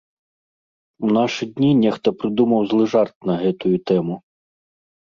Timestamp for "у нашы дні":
1.07-1.71